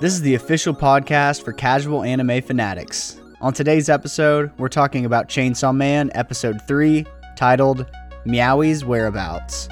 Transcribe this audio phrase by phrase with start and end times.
[0.00, 3.20] This is the official podcast for casual anime fanatics.
[3.40, 7.84] On today's episode, we're talking about Chainsaw Man, episode 3, titled
[8.24, 9.68] Meowie's Whereabouts.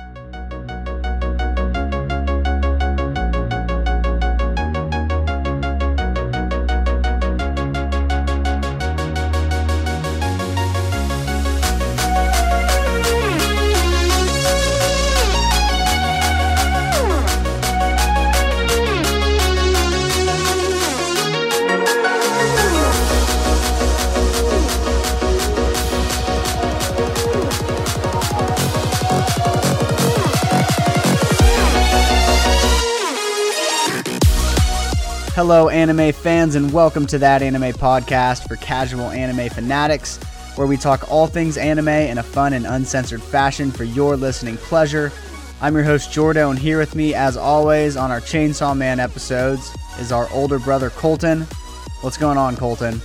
[35.49, 40.17] Hello, anime fans, and welcome to that anime podcast for casual anime fanatics,
[40.57, 44.57] where we talk all things anime in a fun and uncensored fashion for your listening
[44.57, 45.13] pleasure.
[45.61, 49.73] I'm your host, Jordo, and here with me, as always, on our Chainsaw Man episodes
[50.01, 51.43] is our older brother, Colton.
[52.01, 53.01] What's going on, Colton?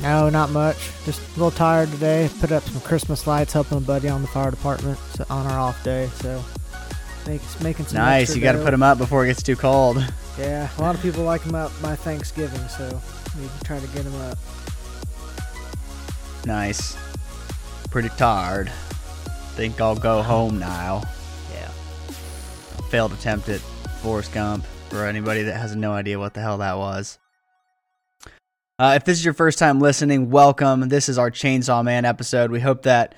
[0.00, 0.78] No, not much.
[1.04, 2.30] Just a little tired today.
[2.40, 5.84] Put up some Christmas lights, helping a buddy on the fire department on our off
[5.84, 6.08] day.
[6.14, 6.42] So,
[7.26, 10.02] make, making some Nice, you got to put them up before it gets too cold.
[10.38, 13.02] Yeah, a lot of people like them up by Thanksgiving, so
[13.40, 14.38] we try to get them up.
[16.46, 16.96] Nice.
[17.90, 18.70] Pretty tired.
[19.56, 21.02] Think I'll go home now.
[21.52, 21.68] Yeah.
[22.88, 23.60] failed attempt at
[24.00, 27.18] Forrest Gump for anybody that has no idea what the hell that was.
[28.78, 30.88] Uh, if this is your first time listening, welcome.
[30.88, 32.52] This is our Chainsaw Man episode.
[32.52, 33.16] We hope that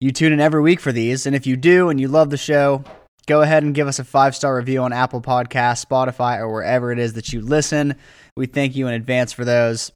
[0.00, 1.26] you tune in every week for these.
[1.26, 2.82] And if you do and you love the show,
[3.26, 6.92] go ahead and give us a five star review on Apple Podcasts, Spotify, or wherever
[6.92, 7.96] it is that you listen.
[8.36, 9.92] We thank you in advance for those.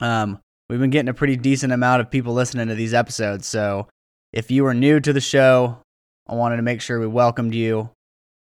[0.00, 3.46] Um, we've been getting a pretty decent amount of people listening to these episodes.
[3.46, 3.88] So
[4.32, 5.78] if you are new to the show,
[6.28, 7.90] I wanted to make sure we welcomed you.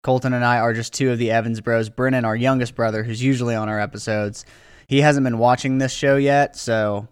[0.04, 1.90] Colton and I are just two of the Evans bros.
[1.90, 4.46] Brennan, our youngest brother, who's usually on our episodes,
[4.88, 7.08] he hasn't been watching this show yet, so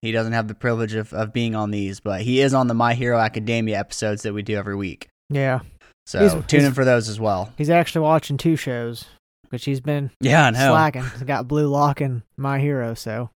[0.00, 2.74] he doesn't have the privilege of, of being on these, but he is on the
[2.74, 5.08] My Hero Academia episodes that we do every week.
[5.28, 5.60] Yeah.
[6.06, 7.52] So He's- tune in for those as well.
[7.58, 9.04] He's actually watching two shows,
[9.48, 10.70] which he's been Yeah, I know.
[10.70, 11.02] slacking.
[11.02, 13.30] He's got Blue Lock and My Hero, so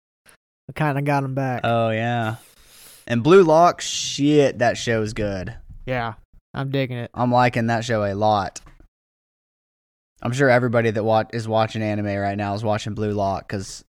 [0.68, 1.62] we kind of got him back.
[1.64, 2.36] Oh yeah.
[3.08, 5.56] And Blue Lock, shit, that show is good.
[5.88, 6.14] yeah,
[6.54, 7.10] I'm digging it.
[7.16, 8.62] I'm liking that show a lot.
[10.22, 13.84] I'm sure everybody that wa- is watching anime right now is watching Blue Lock because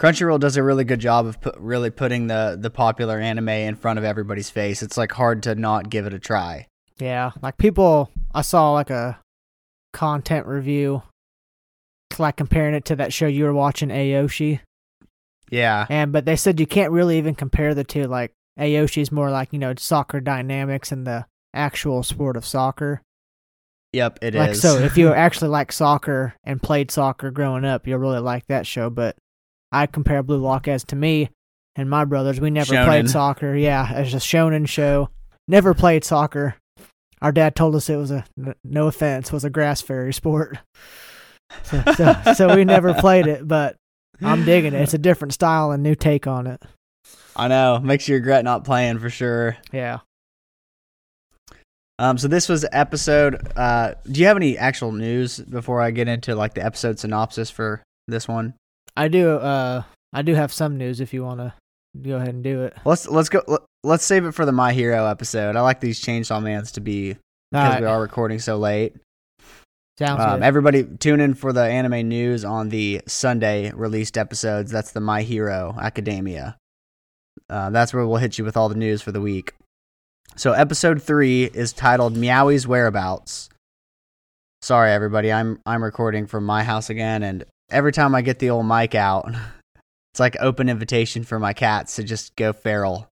[0.00, 3.74] Crunchyroll does a really good job of put, really putting the the popular anime in
[3.76, 4.82] front of everybody's face.
[4.82, 6.66] It's like hard to not give it a try.
[6.98, 9.18] Yeah, like people, I saw like a
[9.92, 11.02] content review,
[12.18, 13.94] like comparing it to that show you were watching, Ao
[14.26, 14.60] Ashi,
[15.50, 18.04] Yeah, and but they said you can't really even compare the two.
[18.04, 23.02] Like Ao Ashi's more like you know soccer dynamics and the actual sport of soccer.
[23.92, 24.38] yep, it is.
[24.38, 28.46] like so, if you actually like soccer and played soccer growing up, you'll really like
[28.46, 28.90] that show.
[28.90, 29.16] But
[29.72, 31.30] I compare Blue Lock as to me
[31.76, 32.40] and my brothers.
[32.40, 32.84] We never Shonen.
[32.84, 33.54] played soccer.
[33.56, 35.08] Yeah, it's a shonen show.
[35.46, 36.56] Never played soccer.
[37.20, 38.24] Our dad told us it was a
[38.64, 40.58] no offense was a grass fairy sport.
[41.64, 43.76] So, so, so we never played it, but
[44.20, 44.80] I'm digging it.
[44.82, 46.62] It's a different style and new take on it.
[47.36, 49.56] I know makes you regret not playing for sure.
[49.72, 50.00] Yeah.
[52.00, 53.40] Um, so this was episode.
[53.56, 57.50] Uh, do you have any actual news before I get into like the episode synopsis
[57.50, 58.54] for this one?
[58.96, 61.54] I do uh I do have some news if you want to
[62.00, 62.76] go ahead and do it.
[62.84, 63.42] Let's let's go.
[63.88, 65.56] Let- Let's save it for the My Hero episode.
[65.56, 67.14] I like these Chainsaw Mans to be
[67.50, 68.94] because Alright, we are recording so late.
[69.98, 70.44] sounds Um, good.
[70.46, 74.70] everybody, tune in for the anime news on the Sunday released episodes.
[74.70, 76.56] That's the My Hero Academia.
[77.50, 79.54] Uh, that's where we'll hit you with all the news for the week.
[80.36, 83.48] So, episode three is titled "Meowie's Whereabouts."
[84.60, 85.32] Sorry, everybody.
[85.32, 88.94] I'm I'm recording from my house again, and every time I get the old mic
[88.94, 89.28] out,
[90.12, 93.08] it's like open invitation for my cats to just go feral.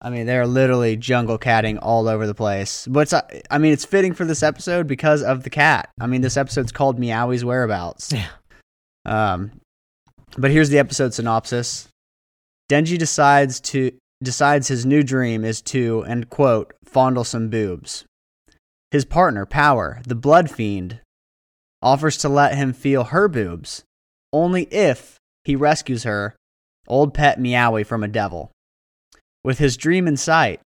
[0.00, 2.86] I mean, they're literally jungle catting all over the place.
[2.86, 5.90] But it's, uh, I mean, it's fitting for this episode because of the cat.
[6.00, 8.12] I mean, this episode's called Meowie's Whereabouts.
[8.12, 8.28] Yeah.
[9.04, 9.60] Um,
[10.36, 11.88] but here's the episode synopsis.
[12.70, 13.92] Denji decides to
[14.22, 18.04] decides his new dream is to and quote fondle some boobs.
[18.90, 21.00] His partner, Power, the blood fiend,
[21.82, 23.84] offers to let him feel her boobs,
[24.32, 26.36] only if he rescues her,
[26.86, 28.50] old pet Meowie, from a devil.
[29.44, 30.60] With his dream in sight,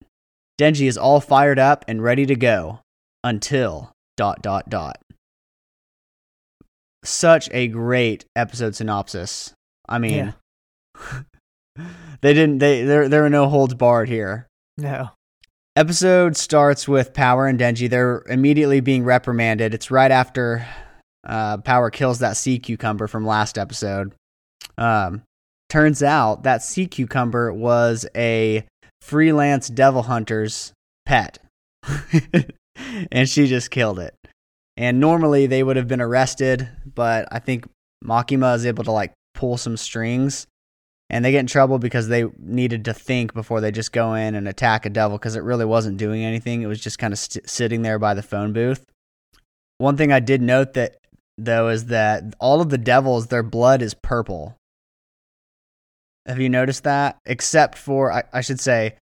[0.60, 2.80] Denji is all fired up and ready to go
[3.24, 5.02] until dot dot dot.
[7.04, 9.54] Such a great episode synopsis.
[9.88, 10.34] I mean,
[12.22, 14.48] they didn't they there there were no holds barred here.
[14.78, 15.12] no.
[15.76, 17.90] Episode starts with Power and Denji.
[17.90, 19.74] They're immediately being reprimanded.
[19.74, 20.68] It's right after
[21.26, 24.14] uh, Power kills that sea cucumber from last episode.
[24.78, 25.24] Um,
[25.70, 28.66] turns out that sea cucumber was a
[29.02, 30.74] freelance devil hunter's
[31.06, 31.40] pet.
[33.12, 34.14] and she just killed it.
[34.76, 37.68] And normally they would have been arrested, but I think
[38.04, 40.48] Makima is able to like pull some strings
[41.10, 44.36] and they get in trouble because they needed to think before they just go in
[44.36, 46.62] and attack a devil because it really wasn't doing anything.
[46.62, 48.86] It was just kind of st- sitting there by the phone booth.
[49.80, 50.98] One thing I did note that
[51.38, 54.56] though is that all of the devils, their blood is purple.
[56.30, 57.18] Have you noticed that?
[57.26, 58.96] Except for, I, I should say,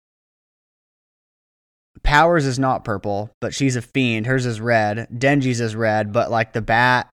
[2.02, 4.26] Powers is not purple, but she's a fiend.
[4.26, 5.08] Hers is red.
[5.12, 7.08] Denji's is red, but like the bat,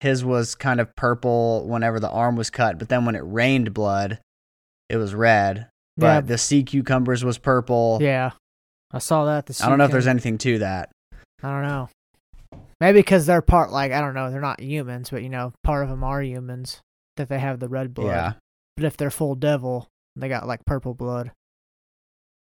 [0.00, 3.72] his was kind of purple whenever the arm was cut, but then when it rained
[3.72, 4.18] blood,
[4.88, 5.68] it was red.
[5.96, 6.20] But Yeah.
[6.22, 7.98] the sea cucumbers was purple.
[8.00, 8.32] Yeah,
[8.90, 9.46] I saw that.
[9.46, 10.90] The I don't know if there's anything to that.
[11.42, 11.88] I don't know.
[12.80, 15.84] Maybe because they're part, like I don't know, they're not humans, but you know, part
[15.84, 16.80] of them are humans
[17.16, 18.08] that they have the red blood.
[18.08, 18.32] Yeah,
[18.76, 21.30] But if they're full devil, they got like purple blood.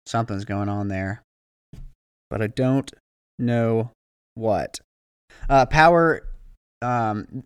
[0.07, 1.23] something's going on there,
[2.29, 2.91] but I don't
[3.39, 3.91] know
[4.35, 4.79] what.
[5.49, 6.27] Uh, Power,
[6.81, 7.43] um,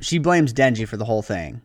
[0.00, 1.62] she blames Denji for the whole thing,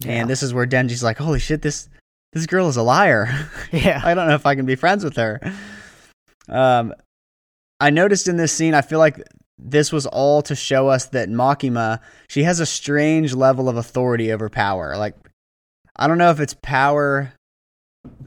[0.00, 0.12] Yeah.
[0.12, 1.88] and this is where Denji's like, "Holy shit, this
[2.32, 5.16] this girl is a liar." yeah, I don't know if I can be friends with
[5.16, 5.40] her.
[6.48, 6.94] Um,
[7.80, 9.20] I noticed in this scene, I feel like
[9.58, 14.32] this was all to show us that Makima, she has a strange level of authority
[14.32, 14.96] over power.
[14.96, 15.14] Like,
[15.98, 17.32] I don't know if it's power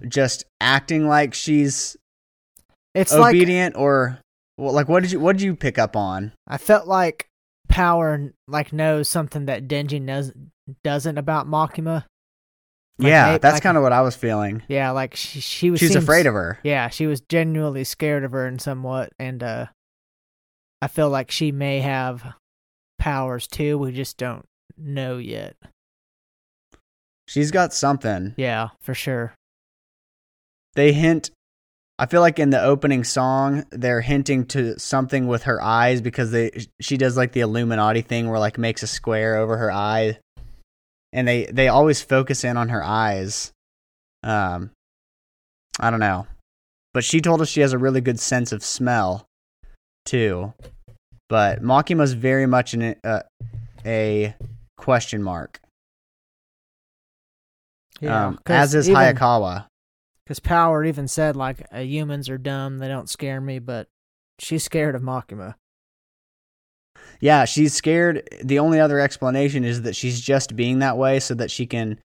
[0.08, 1.96] just acting like she's
[2.94, 4.20] it's like obedient or
[4.58, 6.34] well, like what did you what did you pick up on?
[6.48, 7.28] I felt like
[7.70, 10.34] Power like knows something that Denji knows
[10.84, 12.04] doesn't about Makima.
[13.00, 14.62] Like, yeah, that's like- kind of what I was feeling.
[14.68, 16.60] Yeah, like she she was She's seems- afraid of her.
[16.64, 19.68] Yeah, she was genuinely scared of her and somewhat, and uh,
[20.82, 22.34] I feel like she may have
[23.00, 23.78] powers too.
[23.78, 24.46] We just don't
[24.78, 25.56] know yet.
[27.32, 28.34] She's got something.
[28.36, 29.34] Yeah, for sure.
[30.76, 31.32] they hint
[31.98, 36.32] I feel like in the opening song they're hinting to something with her eyes because
[36.32, 36.52] they
[36.82, 40.18] she does like the Illuminati thing where like makes a square over her eye
[41.14, 43.52] and they they always focus in on her eyes.
[44.24, 44.72] Um
[45.80, 46.28] I don't know.
[46.94, 49.26] But she told us she has a really good sense of smell
[50.06, 50.54] too.
[51.30, 53.22] But Makima's very much in a,
[53.86, 54.36] a
[54.76, 55.62] question mark.
[58.08, 59.68] Um, as is Hayakawa.
[60.26, 63.88] Because Power even said like uh, humans are dumb, they don't scare me, but
[64.40, 65.56] she's scared of Makima.
[67.20, 68.28] Yeah, she's scared.
[68.44, 72.00] The only other explanation is that she's just being that way so that she can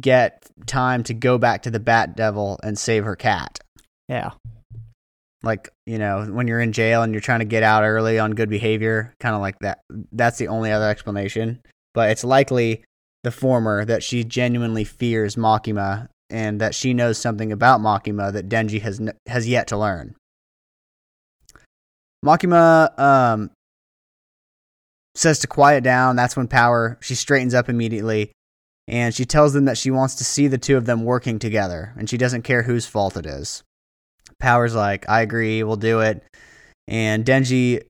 [0.00, 3.58] get time to go back to the Bat Devil and save her cat.
[4.08, 4.30] Yeah,
[5.42, 8.30] Like, you know, when you're in jail and you're trying to get out early on
[8.32, 9.80] good behavior, kind of like that.
[10.12, 11.60] That's the only other explanation.
[11.94, 12.84] But it's likely
[13.24, 18.48] the former that she genuinely fears Makima and that she knows something about Makima that
[18.48, 20.14] Denji has has yet to learn.
[22.24, 23.50] Makima um,
[25.14, 26.16] says to quiet down.
[26.16, 28.32] That's when Power she straightens up immediately,
[28.86, 31.94] and she tells them that she wants to see the two of them working together,
[31.96, 33.62] and she doesn't care whose fault it is.
[34.38, 36.22] Power's like, I agree, we'll do it.
[36.86, 37.82] And Denji,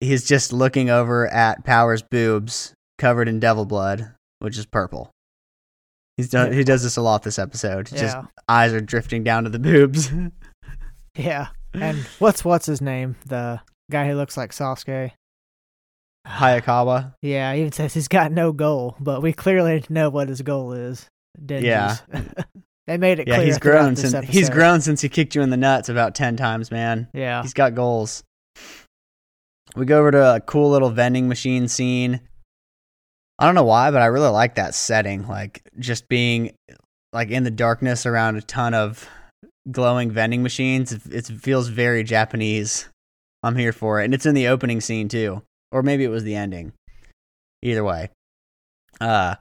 [0.00, 5.10] he's just looking over at Power's boobs covered in devil blood, which is purple.
[6.16, 6.52] He's done.
[6.52, 7.86] He does this a lot this episode.
[7.86, 10.10] Just yeah, eyes are drifting down to the boobs.
[11.16, 11.48] yeah.
[11.74, 13.16] And what's what's his name?
[13.26, 15.12] The guy who looks like Sasuke.
[16.26, 17.14] Hayakawa.
[17.22, 20.72] Yeah, he even says he's got no goal, but we clearly know what his goal
[20.72, 21.06] is.
[21.40, 21.64] Denji's.
[21.64, 21.96] Yeah.
[22.86, 23.46] they made it Yeah, clear.
[23.46, 26.70] he's grown since he's grown since he kicked you in the nuts about ten times,
[26.70, 27.08] man.
[27.14, 28.24] Yeah, He's got goals.
[29.76, 32.20] We go over to a cool little vending machine scene.
[33.38, 35.26] I don't know why, but I really like that setting.
[35.28, 36.54] Like just being
[37.12, 39.08] like in the darkness around a ton of
[39.70, 40.92] glowing vending machines.
[40.92, 42.88] It, feels very Japanese.
[43.42, 44.06] I'm here for it.
[44.06, 45.42] And it's in the opening scene too.
[45.70, 46.72] Or maybe it was the ending.
[47.62, 48.10] Either way.
[49.00, 49.36] Uh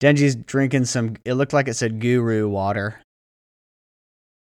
[0.00, 3.00] Denji's drinking some it looked like it said guru water.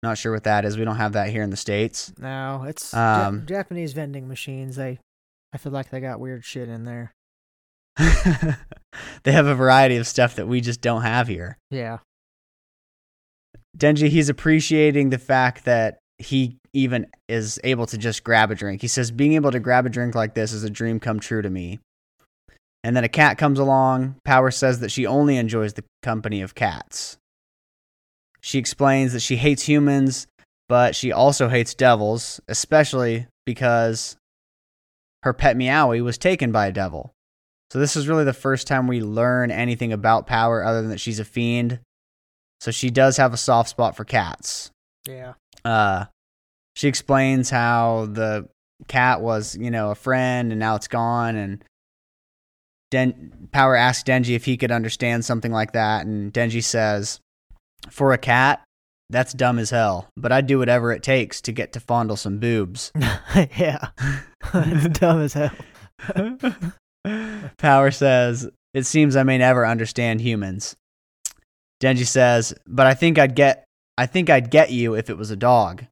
[0.03, 0.79] Not sure what that is.
[0.79, 2.13] We don't have that here in the States.
[2.19, 4.77] no, it's Um, Japanese vending machines.
[4.77, 4.99] They,
[5.53, 7.13] I feel like they got weird shit in there.
[9.23, 11.59] they have a variety of stuff that we just don't have here.
[11.71, 11.99] Yeah,
[13.77, 18.83] Denji, he's appreciating the fact that he even is able to just grab a drink.
[18.83, 21.43] He says, Being able to grab a drink like this is a dream come true
[21.43, 21.81] to me.
[22.83, 24.17] And then a cat comes along.
[24.25, 27.19] Power says that she only enjoys the company of cats.
[28.41, 30.27] She explains that she hates humans,
[30.69, 34.17] but she also hates devils, especially because
[35.23, 37.13] her pet Meowie was taken by a devil.
[37.71, 41.01] So this is really the first time we learn anything about Power other than that
[41.01, 41.81] she's a fiend.
[42.61, 44.71] So she does have a soft spot for cats.
[45.09, 45.35] Yeah.
[45.65, 46.07] Uh,
[46.75, 48.49] she explains how the
[48.89, 51.37] cat was, you know, a friend and now it's gone.
[51.37, 51.65] And
[52.91, 56.07] Den- Power asks Denji if he could understand something like that.
[56.07, 57.21] And Denji says,
[57.89, 58.63] For a cat,
[59.11, 62.39] that's dumb as hell, but I'd do whatever it takes to get to fondle some
[62.39, 62.93] boobs.
[63.57, 63.89] yeah.
[64.55, 65.53] it's dumb as hell.
[67.59, 70.77] Power says, It seems I may never understand humans.
[71.83, 73.65] Denji says, But I think I'd get
[73.97, 75.85] I think I'd get you if it was a dog.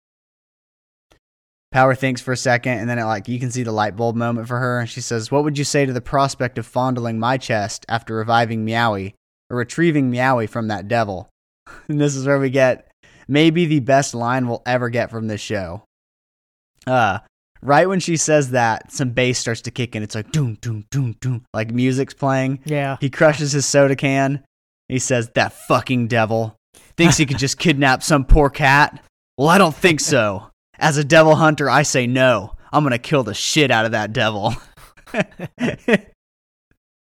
[1.71, 4.17] Power thinks for a second and then it like you can see the light bulb
[4.17, 7.19] moment for her and she says, What would you say to the prospect of fondling
[7.19, 9.13] my chest after reviving Meowie
[9.51, 11.29] or retrieving Meowie from that devil?
[11.89, 12.91] and this is where we get
[13.29, 15.83] maybe the best line we'll ever get from this show.
[16.87, 17.19] Uh
[17.63, 20.03] right when she says that, some bass starts to kick in.
[20.03, 22.61] It's like doom doom doom doom like music's playing.
[22.65, 22.97] Yeah.
[23.01, 24.45] He crushes his soda can.
[24.89, 26.57] He says, That fucking devil
[26.97, 29.03] thinks he could just kidnap some poor cat.
[29.37, 30.51] Well, I don't think so.
[30.79, 32.55] As a devil hunter, I say no.
[32.73, 34.55] I'm going to kill the shit out of that devil.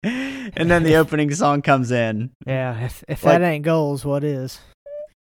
[0.02, 2.30] and then the opening song comes in.
[2.46, 2.84] Yeah.
[2.84, 4.58] If if Like- that ain't goals, what is?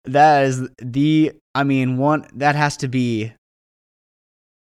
[0.06, 3.34] That is the, I mean, one, that has to be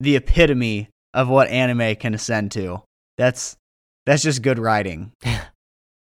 [0.00, 2.82] the epitome of what anime can ascend to.
[3.18, 3.56] That's,
[4.06, 5.12] that's just good writing.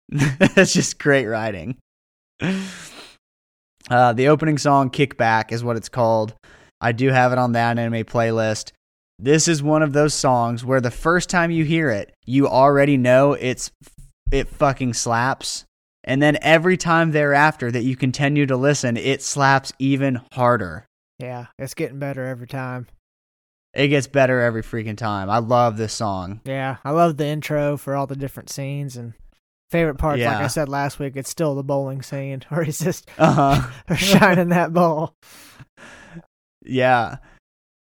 [0.09, 1.77] That's just great writing.
[3.89, 6.35] Uh, the opening song, Kickback, is what it's called.
[6.81, 8.71] I do have it on that anime playlist.
[9.17, 12.97] This is one of those songs where the first time you hear it, you already
[12.97, 13.71] know it's
[14.31, 15.65] it fucking slaps.
[16.03, 20.85] And then every time thereafter that you continue to listen, it slaps even harder.
[21.17, 21.47] Yeah.
[21.57, 22.87] It's getting better every time.
[23.75, 25.29] It gets better every freaking time.
[25.29, 26.39] I love this song.
[26.45, 26.77] Yeah.
[26.85, 29.13] I love the intro for all the different scenes and
[29.71, 33.09] favorite part, like I said last week, it's still the bowling scene where he's just
[33.17, 33.95] Uh-huh.
[33.95, 35.13] shining that ball.
[36.67, 37.17] Yeah,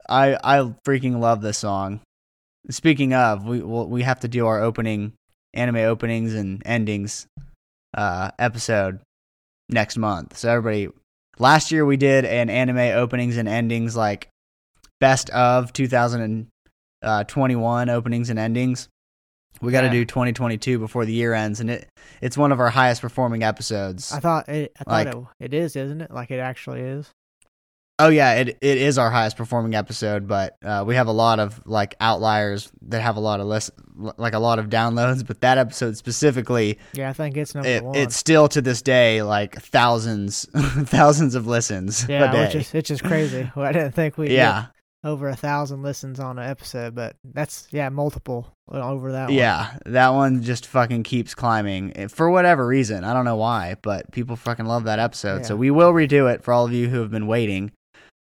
[0.09, 2.00] I I freaking love this song.
[2.71, 5.14] Speaking of, we we'll, we have to do our opening
[5.55, 7.26] anime openings and endings
[7.97, 9.00] uh, episode
[9.71, 10.37] next month.
[10.37, 10.88] So everybody,
[11.38, 14.28] last year we did an anime openings and endings like
[15.00, 18.88] best of 2021 openings and endings.
[19.62, 19.93] We got to Yeah.
[19.93, 21.88] do 2022 before the year ends, and it
[22.21, 24.12] it's one of our highest performing episodes.
[24.12, 24.73] I thought it.
[24.79, 25.09] I thought Like-
[25.41, 26.11] it, it is, isn't it?
[26.11, 27.11] Like it actually is.
[27.99, 31.41] Oh yeah, it it is our highest performing episode, but uh, we have a lot
[31.41, 33.71] of like outliers that have a lot of list,
[34.19, 35.26] like a lot of downloads.
[35.26, 37.97] But that episode specifically, Yeah, I think it's number it, one.
[37.97, 43.03] it's still to this day like thousands, thousands of listens yeah, which is it's just
[43.03, 43.50] crazy.
[43.57, 44.67] I didn't think we yeah,
[45.07, 49.27] over a thousand listens on an episode, but that's yeah multiple over that.
[49.27, 49.35] one.
[49.35, 53.05] yeah, that one just fucking keeps climbing eh, for whatever reason.
[53.05, 55.47] I don't know why, but people fucking love that episode.
[55.47, 57.73] So we will redo it for all of you who have been waiting.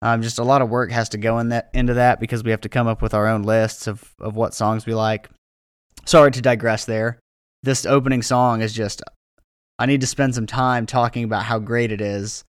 [0.02, 2.52] Um, just a lot of work has to go in that into that because we
[2.52, 5.30] have to come up with our own lists of of what songs we like.
[6.06, 7.20] Sorry to digress there.
[7.62, 9.04] This opening song is just
[9.78, 12.44] I need to spend some time talking about how great it is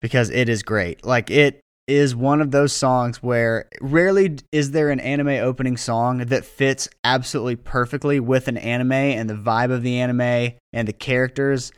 [0.00, 1.04] because it is great.
[1.04, 6.18] Like it is one of those songs where rarely is there an anime opening song
[6.18, 10.92] that fits absolutely perfectly with an anime and the vibe of the anime and the
[10.92, 11.72] characters.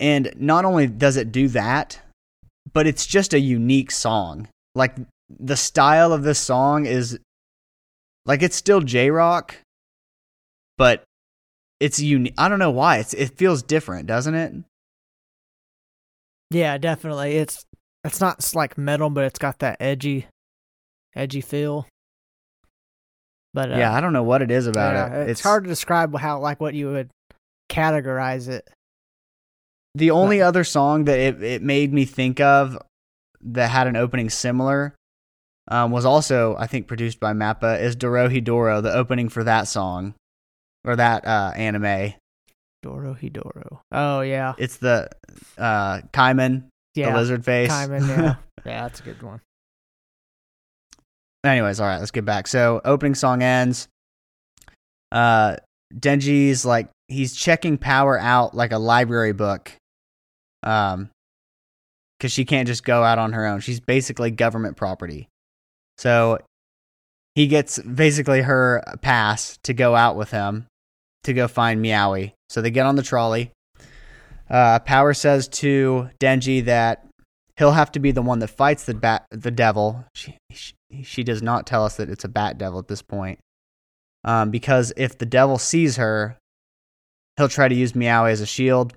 [0.00, 2.00] And not only does it do that,
[2.72, 4.48] but it's just a unique song.
[4.74, 4.96] Like
[5.30, 7.18] the style of this song is
[8.26, 9.54] like it's still J-rock,
[10.76, 11.04] but
[11.78, 12.34] it's unique.
[12.36, 12.98] I don't know why.
[12.98, 14.54] It's it feels different, doesn't it?
[16.50, 17.36] yeah, definitely.
[17.36, 17.64] It's
[18.04, 20.26] it's not like metal, but it's got that edgy,
[21.14, 21.86] edgy feel.
[23.54, 25.30] But uh, yeah, I don't know what it is about yeah, it.
[25.30, 27.10] It's, hard to describe how like what you would
[27.68, 28.68] categorize it.
[29.94, 32.78] The only other song that it, it made me think of
[33.42, 34.94] that had an opening similar
[35.68, 40.14] um, was also, I think, produced by Mappa, is Dorohedoro, the opening for that song
[40.84, 42.14] or that uh, anime.
[42.84, 43.80] Dorohedoro.
[43.92, 45.08] Oh yeah, It's the
[45.58, 47.12] uh, Kaiman, yeah.
[47.12, 47.70] the lizard face.
[47.70, 48.34] Kaiman, yeah,
[48.64, 49.40] yeah, that's a good one.
[51.44, 52.46] Anyways, all right, let's get back.
[52.46, 53.88] So, opening song ends.
[55.10, 55.56] Uh,
[55.94, 59.72] Denji's like he's checking power out like a library book.
[60.62, 61.10] Um,
[62.22, 63.58] because she can't just go out on her own.
[63.58, 65.28] She's basically government property.
[65.98, 66.38] So
[67.34, 70.66] he gets basically her pass to go out with him
[71.24, 72.30] to go find Meowie.
[72.48, 73.50] So they get on the trolley.
[74.50, 77.06] Uh, Power says to Denji that
[77.56, 80.04] he'll have to be the one that fights the bat, the devil.
[80.14, 83.38] She, she she does not tell us that it's a bat devil at this point.
[84.24, 86.36] um, because if the devil sees her,
[87.38, 88.94] he'll try to use Meow as a shield,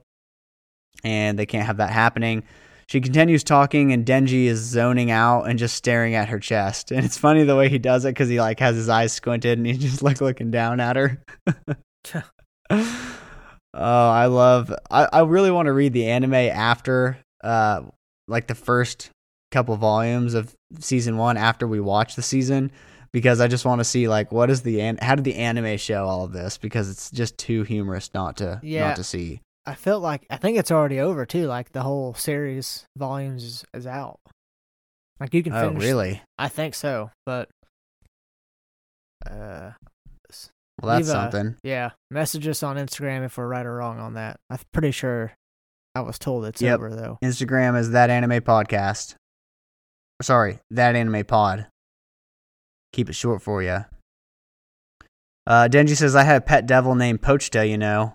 [1.03, 2.43] and they can't have that happening.
[2.87, 6.91] She continues talking, and Denji is zoning out and just staring at her chest.
[6.95, 9.57] And it's funny the way he does it because he like has his eyes squinted
[9.57, 11.23] and he's just like looking down at her.
[13.75, 14.73] oh, I love.
[14.89, 17.81] I, I really want to read the anime after, uh,
[18.27, 19.09] like the first
[19.51, 22.71] couple volumes of season one after we watch the season
[23.13, 25.77] because I just want to see like what is the an- how did the anime
[25.77, 28.87] show all of this because it's just too humorous not to Yeah.
[28.87, 29.39] not to see.
[29.65, 31.45] I felt like I think it's already over too.
[31.45, 34.19] Like the whole series volumes is, is out.
[35.19, 36.21] Like you can Oh, really?
[36.37, 37.47] I think so, but
[39.29, 39.71] uh,
[40.81, 41.55] Well, that's Leave a- something.
[41.63, 41.91] yeah.
[42.11, 44.37] Message us on Instagram if we're right or wrong on that.
[44.49, 45.33] I'm pretty sure
[45.95, 46.75] I was told it's Yep.
[46.75, 47.17] over though.
[47.23, 49.15] Instagram is that anime podcast.
[50.21, 51.67] Sorry, that anime pod.
[52.93, 53.85] Keep it short for you.
[55.47, 58.13] Uh, Denji says, I had a pet devil named Pochita, you know.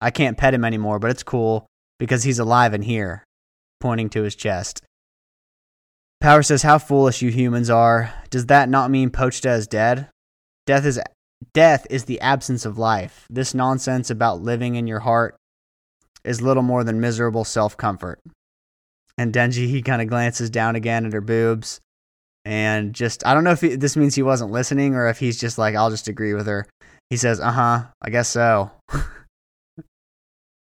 [0.00, 1.66] I can't pet him anymore, but it's cool
[1.98, 3.22] because he's alive in here,
[3.80, 4.82] pointing to his chest.
[6.20, 8.12] Power says, How foolish you humans are.
[8.30, 10.08] Does that not mean Pochita is dead?
[10.66, 10.98] Death is
[11.52, 13.26] death is the absence of life.
[13.30, 15.36] This nonsense about living in your heart
[16.24, 18.20] is little more than miserable self comfort.
[19.16, 21.80] And Denji, he kind of glances down again at her boobs
[22.44, 25.38] and just, I don't know if he, this means he wasn't listening or if he's
[25.38, 26.66] just like, I'll just agree with her.
[27.10, 28.70] He says, Uh huh, I guess so.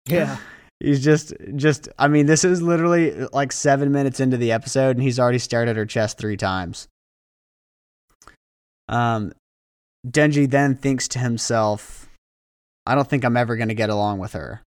[0.08, 0.38] Yeah.
[0.80, 5.04] He's just, just, I mean, this is literally like seven minutes into the episode and
[5.04, 6.88] he's already stared at her chest three times.
[8.90, 9.32] Um,
[10.08, 12.10] Denji then thinks to himself,
[12.86, 14.62] I don't think I'm ever going to get along with her.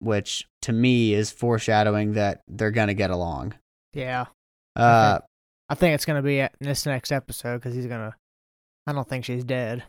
[0.00, 3.54] Which to me is foreshadowing that they're going to get along.
[3.94, 4.26] Yeah.
[4.76, 5.20] Uh,
[5.68, 8.14] I think it's gonna be in this next episode because he's gonna.
[8.86, 9.84] I don't think she's dead.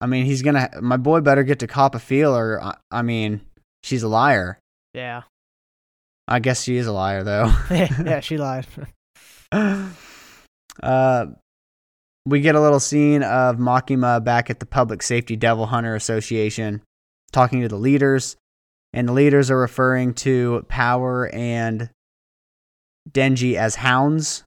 [0.00, 2.76] I mean, he's going to, my boy better get to cop a feel or, I,
[2.90, 3.40] I mean,
[3.82, 4.58] she's a liar.
[4.92, 5.22] Yeah.
[6.28, 7.50] I guess she is a liar though.
[7.70, 8.66] yeah, she lied.
[9.50, 11.26] uh,
[12.26, 16.82] we get a little scene of Makima back at the Public Safety Devil Hunter Association
[17.32, 18.36] talking to the leaders,
[18.92, 21.90] and the leaders are referring to Power and
[23.10, 24.44] Denji as hounds.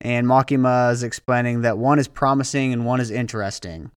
[0.00, 3.90] And Makima is explaining that one is promising and one is interesting.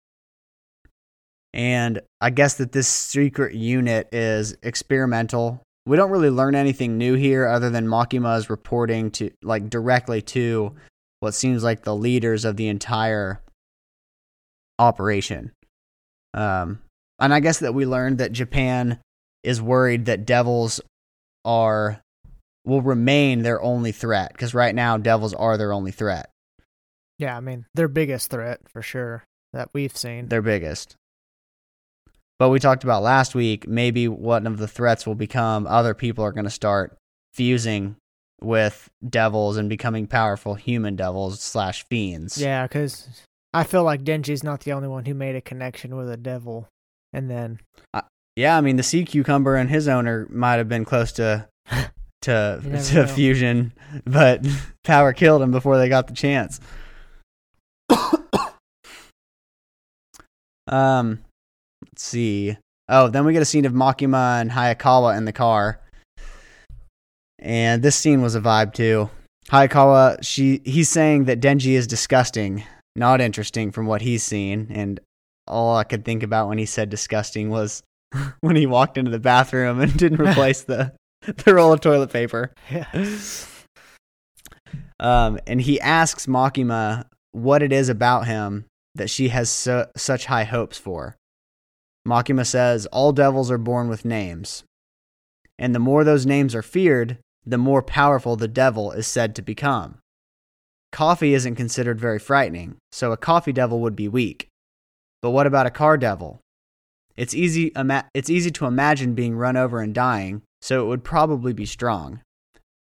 [1.55, 5.63] And I guess that this secret unit is experimental.
[5.87, 10.21] We don't really learn anything new here other than Makima is reporting to like directly
[10.23, 10.75] to
[11.25, 13.41] what seems like the leaders of the entire
[14.79, 15.51] operation.
[16.33, 16.81] Um,
[17.19, 19.01] and I guess that we learned that Japan
[19.43, 20.81] is worried that devils
[21.45, 22.01] are
[22.65, 26.31] will remain their only threat because right now devils are their only threat,
[27.19, 30.29] yeah, I mean their biggest threat for sure that we've seen.
[30.29, 30.97] their biggest.
[32.39, 36.25] But we talked about last week, maybe one of the threats will become other people
[36.25, 36.97] are going to start
[37.33, 37.97] fusing
[38.43, 42.37] with devils and becoming powerful human devils slash fiends.
[42.39, 43.09] Yeah, because
[43.53, 46.69] I feel like Denji's not the only one who made a connection with a devil,
[47.13, 47.61] and then
[48.37, 51.49] Yeah, I mean the sea cucumber and his owner might have been close to
[52.23, 53.07] to to know.
[53.07, 53.73] fusion,
[54.05, 54.45] but
[54.85, 56.61] Power killed him before they got the chance.
[60.67, 61.21] um,
[61.85, 62.57] let's see.
[62.89, 65.81] Oh, then we get a scene of Makima and Hayakawa in the car,
[67.45, 69.11] and this scene was a vibe too.
[69.51, 72.65] Hayakawa, she he's saying that Denji is disgusting,
[72.97, 74.99] not interesting from what he's seen, and
[75.47, 77.83] all I could think about when he said disgusting was
[78.41, 80.93] when he walked into the bathroom and didn't replace the
[81.45, 82.53] the roll of toilet paper.
[82.71, 82.87] yeah,
[85.01, 90.27] Um, and he asks Makima what it is about him that she has su- such
[90.27, 91.17] high hopes for.
[92.07, 94.65] Makima says, All devils are born with names.
[95.59, 99.43] And the more those names are feared, the more powerful the devil is said to
[99.43, 99.99] become.
[100.93, 104.49] Coffee isn't considered very frightening, so a coffee devil would be weak.
[105.23, 106.41] But what about a car devil?
[107.17, 111.05] It's easy, ima- it's easy to imagine being run over and dying, so it would
[111.05, 112.21] probably be strong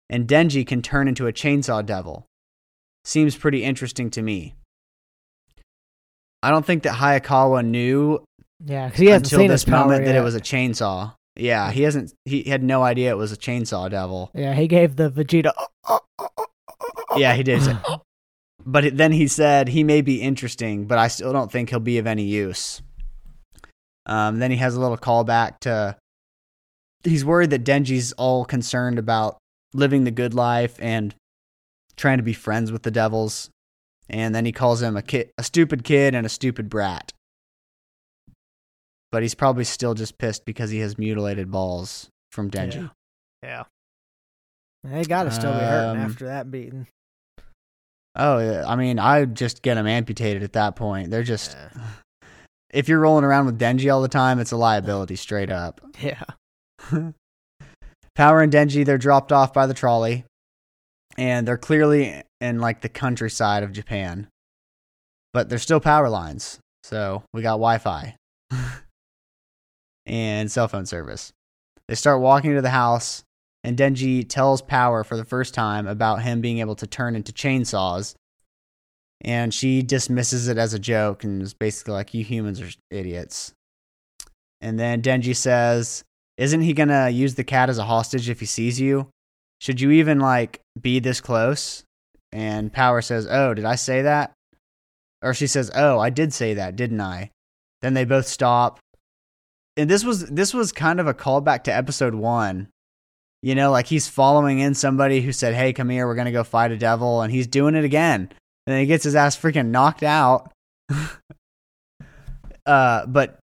[0.08, 2.26] and Denji can turn into a chainsaw devil.
[3.04, 4.54] Seems pretty interesting to me.
[6.42, 8.22] I don't think that Hayakawa knew
[8.64, 10.20] yeah, because he hasn't until seen this his power moment that yet.
[10.20, 11.14] it was a chainsaw.
[11.36, 12.12] Yeah, he hasn't.
[12.24, 14.30] He had no idea it was a chainsaw devil.
[14.34, 15.52] Yeah, he gave the Vegeta.
[15.56, 16.44] Uh, uh, uh,
[17.16, 17.62] yeah, he did.
[18.68, 21.98] But then he said he may be interesting, but I still don't think he'll be
[21.98, 22.82] of any use.
[24.06, 25.96] Um, then he has a little callback to.
[27.04, 29.38] He's worried that Denji's all concerned about
[29.72, 31.14] living the good life and
[31.96, 33.50] trying to be friends with the devils.
[34.08, 37.12] and then he calls him a kid, a stupid kid, and a stupid brat.
[39.12, 42.90] But he's probably still just pissed because he has mutilated balls from Denji.
[43.42, 43.64] Yeah.
[44.84, 46.86] They got to still be hurting Um, after that beating.
[48.14, 48.64] Oh.
[48.66, 51.10] I mean, I'd just get them amputated at that point.
[51.10, 51.82] They're just, Yeah.
[52.70, 55.80] if you're rolling around with Denji all the time, it's a liability straight up.
[56.00, 56.22] Yeah.
[58.14, 60.24] Power and Denji, they're dropped off by the trolley,
[61.18, 64.28] and they're clearly in like the countryside of Japan,
[65.34, 66.58] but there's still power lines.
[66.82, 68.14] So we got Wi Fi
[70.06, 71.32] and cell phone service.
[71.88, 73.24] They start walking to the house,
[73.62, 77.32] and Denji tells Power for the first time about him being able to turn into
[77.32, 78.14] chainsaws.
[79.22, 83.52] And she dismisses it as a joke and is basically like, You humans are idiots.
[84.60, 86.04] And then Denji says,
[86.36, 89.08] Isn't he gonna use the cat as a hostage if he sees you?
[89.60, 91.82] Should you even like be this close?
[92.32, 94.32] And Power says, Oh, did I say that?
[95.22, 97.30] Or she says, Oh, I did say that, didn't I?
[97.82, 98.78] Then they both stop.
[99.76, 102.68] And this was this was kind of a callback to episode one.
[103.42, 106.44] You know, like he's following in somebody who said, Hey, come here, we're gonna go
[106.44, 108.28] fight a devil, and he's doing it again.
[108.66, 110.50] And then he gets his ass freaking knocked out.
[112.66, 113.38] uh, but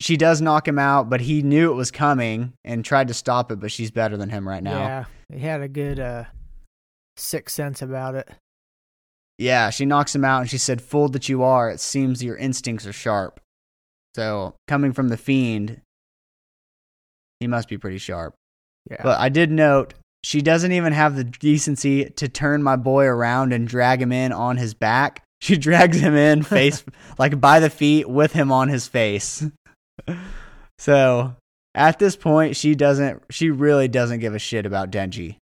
[0.00, 3.52] she does knock him out, but he knew it was coming and tried to stop
[3.52, 4.78] it, but she's better than him right now.
[4.78, 5.04] Yeah.
[5.32, 6.24] He had a good uh
[7.16, 8.28] sixth sense about it.
[9.38, 12.36] Yeah, she knocks him out and she said, Fooled that you are, it seems your
[12.36, 13.40] instincts are sharp.
[14.14, 15.80] So, coming from the fiend,
[17.40, 18.34] he must be pretty sharp.
[18.90, 19.02] Yeah.
[19.02, 23.52] But I did note, she doesn't even have the decency to turn my boy around
[23.52, 25.20] and drag him in on his back.
[25.40, 26.82] She drags him in face,
[27.18, 29.44] like by the feet, with him on his face.
[30.78, 31.36] so,
[31.74, 35.36] at this point, she doesn't, she really doesn't give a shit about Denji.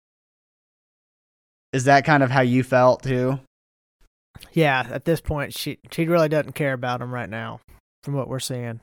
[1.72, 3.42] Is that kind of how you felt too?
[4.54, 7.60] yeah, at this point she she really doesn't care about him right now
[8.04, 8.82] from what we're seeing.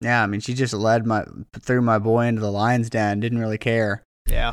[0.00, 1.24] Yeah, I mean, she just led my
[1.60, 3.20] threw my boy into the lion's den.
[3.20, 4.02] Didn't really care.
[4.28, 4.52] Yeah.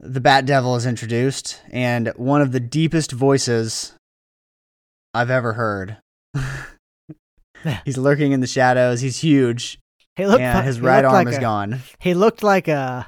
[0.00, 3.94] The Bat Devil is introduced, and one of the deepest voices
[5.14, 5.96] I've ever heard.
[7.84, 9.00] He's lurking in the shadows.
[9.00, 9.78] He's huge,
[10.16, 11.80] He looked and his he right looked arm like is a- gone.
[11.98, 13.06] He looked like a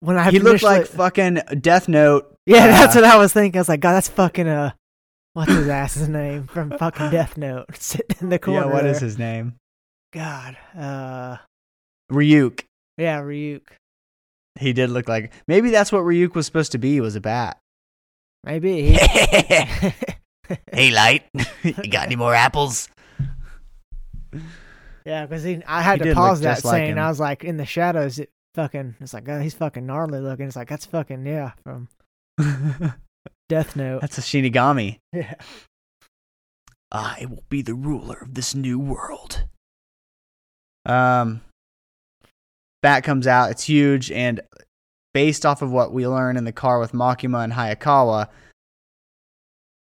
[0.00, 2.34] when I he looked like fucking Death Note.
[2.46, 3.58] Yeah, uh, that's what I was thinking.
[3.58, 4.72] I was like, God, that's fucking uh
[5.34, 8.66] what's his ass's name from fucking Death Note sitting in the corner.
[8.66, 9.54] Yeah, what is his name?
[10.12, 10.56] God.
[10.76, 11.36] Uh
[12.12, 12.64] Ryuk.
[12.98, 13.62] yeah, Ryuk.
[14.58, 17.00] He did look like maybe that's what Ryuk was supposed to be.
[17.00, 17.58] Was a bat.
[18.44, 18.92] Maybe he
[20.72, 21.24] hey, light,
[21.62, 22.88] you got any more apples?
[25.04, 26.92] Yeah, because I had He to pause that like scene.
[26.92, 26.98] him.
[26.98, 28.96] I was like, in the shadows, it fucking.
[29.00, 30.46] It's like, God, he's fucking gnarly looking.
[30.46, 31.88] It's like that's fucking yeah from
[33.48, 34.00] Death Note.
[34.00, 34.98] That's a Shinigami.
[35.12, 35.34] Yeah.
[36.92, 39.44] I will be the ruler of this new world.
[40.84, 41.42] Um,
[42.82, 43.50] Bat comes out.
[43.50, 44.40] It's huge, and
[45.12, 48.28] based off of what we learn in the car with Makima and Hayakawa,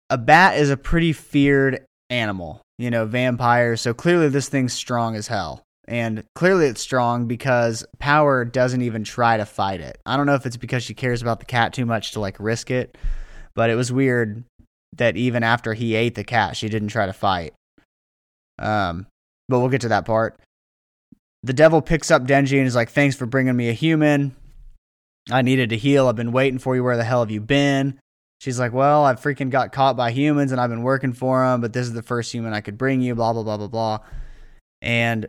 [0.09, 2.61] a bat is a pretty feared animal.
[2.77, 3.81] You know, vampires.
[3.81, 5.63] So clearly, this thing's strong as hell.
[5.87, 9.99] And clearly, it's strong because Power doesn't even try to fight it.
[10.05, 12.37] I don't know if it's because she cares about the cat too much to like
[12.39, 12.97] risk it,
[13.55, 14.43] but it was weird
[14.97, 17.53] that even after he ate the cat, she didn't try to fight.
[18.59, 19.07] Um,
[19.49, 20.39] but we'll get to that part.
[21.43, 24.35] The devil picks up Denji and is like, "Thanks for bringing me a human.
[25.29, 26.07] I needed to heal.
[26.07, 26.83] I've been waiting for you.
[26.83, 27.99] Where the hell have you been?"
[28.41, 31.61] She's like, "Well, I freaking got caught by humans and I've been working for them,
[31.61, 33.99] but this is the first human I could bring you." Blah blah blah blah blah.
[34.81, 35.27] And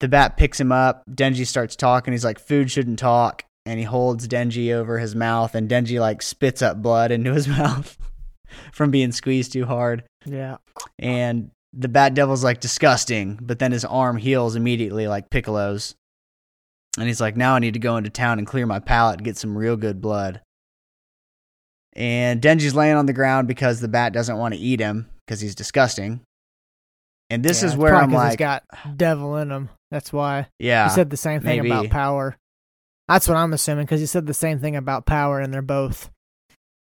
[0.00, 1.04] the bat picks him up.
[1.10, 2.12] Denji starts talking.
[2.12, 6.22] He's like, "Food shouldn't talk." And he holds Denji over his mouth, and Denji like
[6.22, 7.98] spits up blood into his mouth
[8.72, 10.56] from being squeezed too hard Yeah.
[10.98, 15.94] and the bat devil's like disgusting but then his arm heals immediately like piccolo's
[16.96, 19.24] and he's like now i need to go into town and clear my palate and
[19.26, 20.40] get some real good blood
[21.94, 25.40] and denji's laying on the ground because the bat doesn't want to eat him because
[25.42, 26.20] he's disgusting
[27.28, 28.64] and this Yeah, is where i'm like he's got
[28.96, 29.68] devil in him.
[29.90, 31.70] That's why yeah he said the same thing maybe.
[31.70, 32.36] about power.
[33.08, 36.10] That's what I'm assuming because he said the same thing about power, and they're both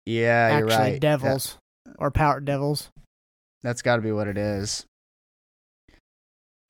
[0.06, 1.58] yeah you're actually right devils
[1.98, 2.90] or power devils.
[3.64, 4.86] That's got to be what it is.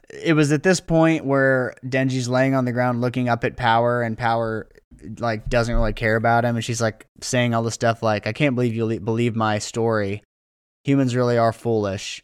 [0.09, 4.01] It was at this point where Denji's laying on the ground looking up at Power,
[4.01, 4.67] and Power
[5.19, 8.33] like doesn't really care about him, and she's like saying all this stuff like, "I
[8.33, 10.21] can't believe you le- believe my story.
[10.83, 12.23] Humans really are foolish."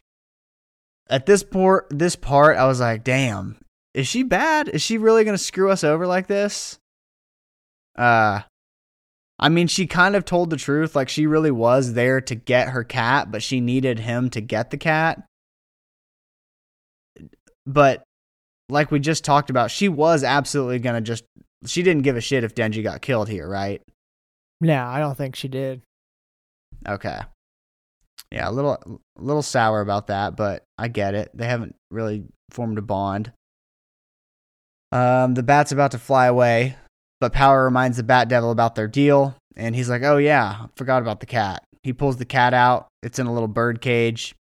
[1.09, 3.57] At this part, this part, I was like, "Damn,
[3.93, 4.67] is she bad?
[4.67, 6.79] Is she really gonna screw us over like this?"
[7.97, 8.41] Uh,
[9.39, 10.95] I mean, she kind of told the truth.
[10.95, 14.69] Like, she really was there to get her cat, but she needed him to get
[14.69, 15.23] the cat.
[17.65, 18.03] But,
[18.69, 21.23] like we just talked about, she was absolutely going to just.
[21.65, 23.81] She didn't give a shit if Denji got killed here, right?
[24.61, 25.81] No, I don't think she did.
[26.87, 27.19] Okay.
[28.31, 28.73] Yeah, a little,
[29.17, 31.31] a little sour about that, but I get it.
[31.33, 33.31] They haven't really formed a bond.
[34.91, 36.75] Um, the bat's about to fly away,
[37.19, 40.67] but Power reminds the Bat Devil about their deal, and he's like, "Oh yeah, I
[40.75, 42.87] forgot about the cat." He pulls the cat out.
[43.01, 44.35] It's in a little bird cage,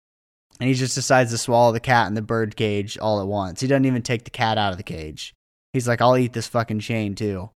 [0.60, 3.60] and he just decides to swallow the cat in the bird cage all at once.
[3.60, 5.34] He doesn't even take the cat out of the cage.
[5.72, 7.50] He's like, "I'll eat this fucking chain too."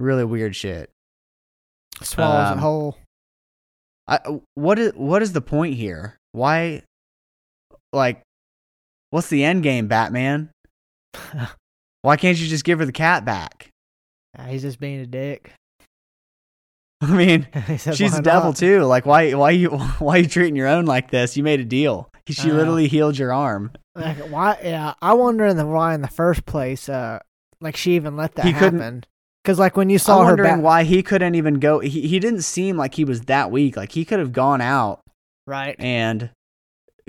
[0.00, 0.90] Really weird shit.
[2.02, 2.98] Swallows Um, it whole.
[4.08, 4.18] I,
[4.54, 6.16] what is what is the point here?
[6.32, 6.82] Why,
[7.92, 8.22] like,
[9.10, 10.50] what's the end game, Batman?
[12.02, 13.68] Why can't you just give her the cat back?
[14.48, 15.52] He's just being a dick.
[17.02, 18.82] I mean, said, she's "Why a devil not?" too.
[18.84, 21.36] Like, why, why you, why you treating your own like this?
[21.36, 22.08] You made a deal.
[22.28, 23.72] She Uh, literally healed your arm.
[23.96, 24.58] Like, why?
[24.62, 26.88] Yeah, I wonder in the why in the first place.
[26.88, 27.18] Uh,
[27.60, 29.04] like she even let that He happen.
[29.42, 31.80] Because like when you saw I'm her wondering back, why he couldn't even go.
[31.80, 33.76] He, he didn't seem like he was that weak.
[33.76, 35.00] Like he could have gone out
[35.46, 35.74] right?
[35.80, 36.30] and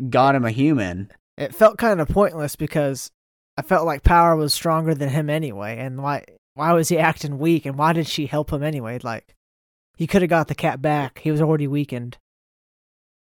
[0.10, 1.12] got him a human.
[1.38, 3.12] It felt kind of pointless because
[3.58, 6.26] I felt like Power was stronger than him anyway, and why?
[6.56, 7.66] Why was he acting weak?
[7.66, 9.00] And why did she help him anyway?
[9.02, 9.36] Like,
[9.98, 11.20] he could have got the cat back.
[11.20, 12.18] He was already weakened.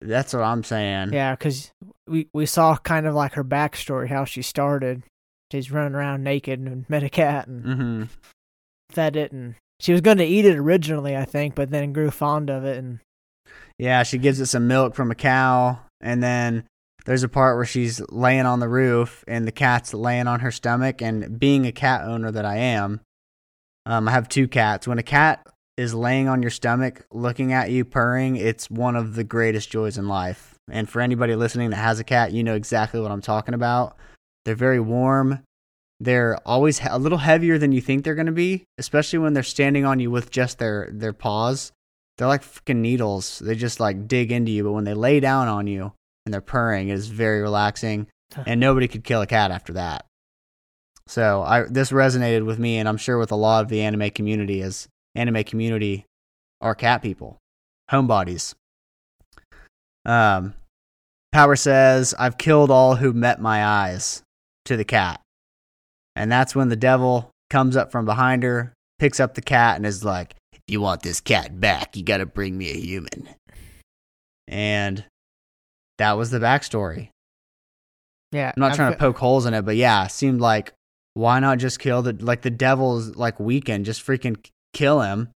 [0.01, 1.13] That's what I'm saying.
[1.13, 1.73] Yeah, because
[2.07, 5.03] we we saw kind of like her backstory, how she started.
[5.51, 8.03] She's running around naked and met a cat and hmm
[8.91, 12.11] fed it, and she was going to eat it originally, I think, but then grew
[12.11, 13.01] fond of it, and
[13.79, 16.65] Yeah, she gives it some milk from a cow, and then
[17.07, 20.51] there's a part where she's laying on the roof and the cat's laying on her
[20.51, 21.01] stomach.
[21.01, 23.01] And being a cat owner that I am,
[23.87, 24.87] um, I have two cats.
[24.87, 25.47] When a cat
[25.77, 29.97] is laying on your stomach, looking at you, purring, it's one of the greatest joys
[29.97, 30.55] in life.
[30.71, 33.97] And for anybody listening that has a cat, you know exactly what I'm talking about.
[34.45, 35.43] They're very warm.
[36.01, 39.43] They're always a little heavier than you think they're going to be, especially when they're
[39.43, 41.73] standing on you with just their their paws.
[42.19, 43.39] They're like freaking needles.
[43.39, 45.93] They just like dig into you, but when they lay down on you
[46.25, 48.09] and they're purring, it is very relaxing.
[48.47, 50.07] And nobody could kill a cat after that.
[51.07, 54.11] So I this resonated with me, and I'm sure with a lot of the anime
[54.11, 56.05] community, as anime community
[56.61, 57.39] are cat people,
[57.91, 58.55] homebodies.
[60.05, 60.55] Um,
[61.33, 64.23] Power says, "I've killed all who met my eyes."
[64.65, 65.21] To the cat,
[66.17, 69.87] and that's when the devil comes up from behind her, picks up the cat, and
[69.87, 73.29] is like, "If you want this cat back, you got to bring me a human."
[74.49, 75.05] And
[75.99, 77.11] that was the backstory.
[78.33, 78.53] yeah.
[78.57, 80.73] I'm not I trying to poke holes in it, but yeah, it seemed like
[81.17, 84.37] why not just kill the like the devil's like weekend, just freaking
[84.75, 85.31] kill him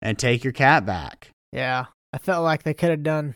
[0.00, 1.30] and take your cat back.
[1.52, 3.34] Yeah, I felt like they could have done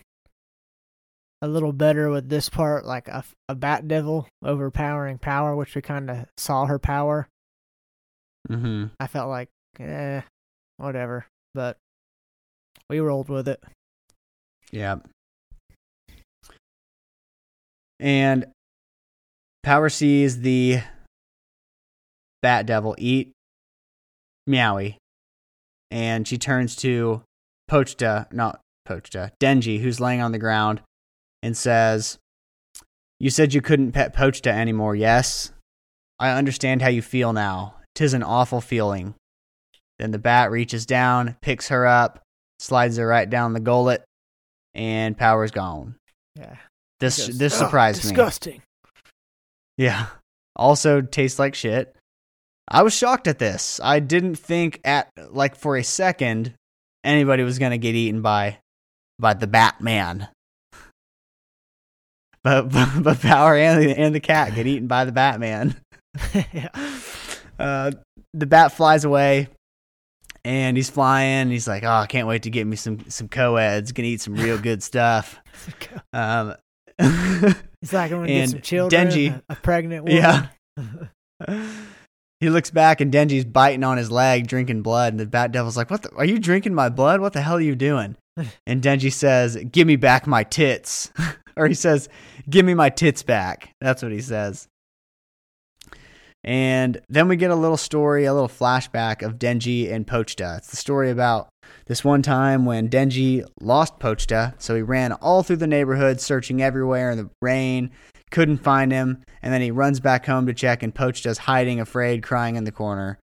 [1.43, 5.83] a little better with this part, like a, a Bat Devil overpowering power, which we
[5.83, 7.27] kind of saw her power.
[8.49, 8.87] Mm-hmm.
[9.01, 9.49] I felt like,
[9.81, 10.21] eh,
[10.77, 11.27] whatever.
[11.53, 11.79] But
[12.89, 13.61] we rolled with it.
[14.71, 14.97] Yeah.
[17.99, 18.47] And
[19.65, 20.81] Power sees the
[22.43, 23.33] Bat Devil eat
[24.49, 24.97] Meowie,
[25.91, 27.23] and she turns to
[27.71, 30.81] Pochita, not Pochita, Denji, who's laying on the ground,
[31.43, 32.19] and says,
[33.21, 35.53] You said you couldn't pet Pochita anymore, yes?
[36.19, 37.77] I understand how you feel now.
[37.95, 39.15] Tis an awful feeling.
[39.99, 42.21] Then the bat reaches down, picks her up,
[42.59, 44.03] slides her right down the gullet,
[44.75, 45.97] and Power's gone.
[46.37, 46.57] Yeah.
[47.01, 48.11] This Just- this Ugh, surprised me.
[48.11, 48.63] Disgusting.
[49.77, 50.07] Yeah.
[50.57, 51.95] Also tastes like shit.
[52.75, 53.79] I was shocked at this.
[53.85, 56.55] I didn't think at like for a second
[57.05, 58.59] anybody was gonna get eaten by
[59.19, 60.29] by the Batman.
[62.45, 65.77] But but, but Power and the, and the cat get eaten by the Batman.
[66.53, 66.69] yeah.
[67.59, 67.93] Uh,
[68.35, 69.47] the bat flies away,
[70.45, 71.43] and he's flying.
[71.43, 73.93] And he's like, "Oh, I can't wait to get me some some co-eds.
[73.93, 75.39] Gonna eat some real good stuff."
[76.13, 76.55] Um,
[76.99, 79.07] It's like I'm gonna get some children.
[79.09, 80.49] Denji- a, a pregnant woman.
[81.47, 81.69] Yeah.
[82.43, 85.77] He looks back and Denji's biting on his leg, drinking blood, and the Bat Devil's
[85.77, 86.03] like, "What?
[86.03, 87.21] The, are you drinking my blood?
[87.21, 88.17] What the hell are you doing?"
[88.67, 91.13] And Denji says, "Give me back my tits,"
[91.57, 92.09] or he says,
[92.51, 94.67] "Give me my tits back." That's what he says.
[96.43, 100.59] And then we get a little story, a little flashback of Denji and Pochita.
[100.59, 101.49] It's the story about
[101.87, 106.61] this one time when Denji lost Pochita, so he ran all through the neighborhood searching
[106.61, 107.93] everywhere in the rain,
[108.33, 112.23] couldn't find him, and then he runs back home to check, and Pochita's hiding, afraid,
[112.23, 113.19] crying in the corner.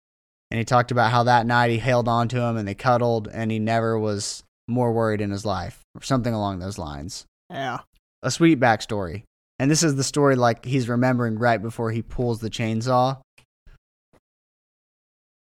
[0.50, 3.28] And he talked about how that night he held on to him and they cuddled
[3.32, 7.26] and he never was more worried in his life or something along those lines.
[7.50, 7.78] Yeah.
[8.22, 9.24] A sweet backstory.
[9.58, 13.20] And this is the story like he's remembering right before he pulls the chainsaw.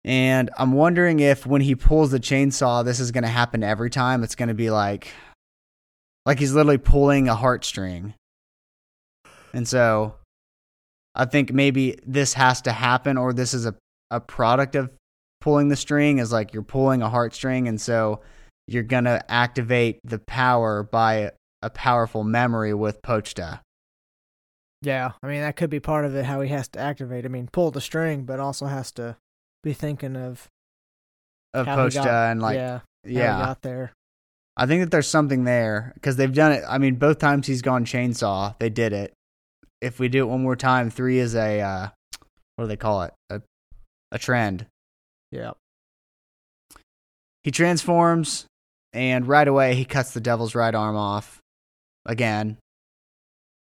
[0.03, 3.89] And I'm wondering if when he pulls the chainsaw, this is going to happen every
[3.89, 4.23] time.
[4.23, 5.11] It's going to be like,
[6.25, 8.15] like he's literally pulling a heartstring.
[9.53, 10.15] And so
[11.15, 13.75] I think maybe this has to happen, or this is a,
[14.09, 14.91] a product of
[15.41, 17.67] pulling the string, is like you're pulling a heartstring.
[17.67, 18.21] And so
[18.67, 23.59] you're going to activate the power by a powerful memory with Pochita.
[24.81, 25.11] Yeah.
[25.21, 27.25] I mean, that could be part of it, how he has to activate.
[27.25, 29.15] I mean, pull the string, but also has to
[29.63, 30.47] be thinking of
[31.53, 33.45] Of Pochita got- and like, yeah, yeah.
[33.45, 33.93] got there.
[34.57, 36.63] I think that there's something there because they've done it.
[36.67, 39.13] I mean, both times he's gone chainsaw, they did it.
[39.83, 41.89] If we do it one more time, three is a uh,
[42.55, 43.13] what do they call it?
[43.29, 43.41] A
[44.11, 44.67] a trend.
[45.31, 45.51] Yeah.
[47.43, 48.45] He transforms,
[48.93, 51.39] and right away he cuts the devil's right arm off
[52.05, 52.57] again.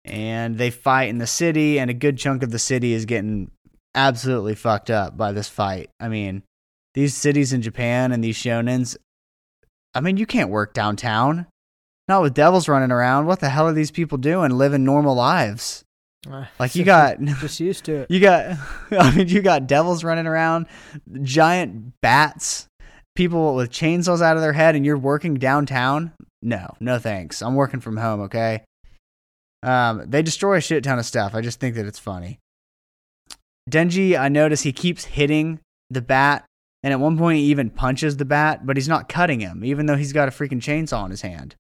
[0.04, 3.50] And they fight in the city, and a good chunk of the city is getting
[3.96, 5.90] absolutely fucked up by this fight.
[6.00, 6.44] I mean,
[6.94, 8.98] these cities in Japan and these shonens,
[9.94, 11.48] I mean, you can't work downtown.
[12.08, 13.26] Not with devils running around.
[13.26, 15.84] What the hell are these people doing living normal lives?
[16.30, 18.12] Uh, Like you got just used to it.
[18.12, 18.58] you got
[18.92, 20.68] I mean you got devils running around,
[21.22, 22.68] giant bats,
[23.16, 26.14] people with chainsaws out of their head and you're working downtown?
[26.42, 27.42] No, no thanks.
[27.42, 28.64] I'm working from home, okay?
[29.64, 31.34] Um they destroy a shit ton of stuff.
[31.34, 32.40] I just think that it's funny.
[33.70, 36.46] Denji, I notice he keeps hitting the bat
[36.84, 39.86] and at one point he even punches the bat, but he's not cutting him even
[39.88, 41.56] though he's got a freaking chainsaw in his hand.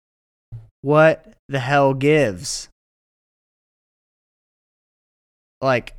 [0.81, 2.69] What the hell gives?
[5.61, 5.93] Like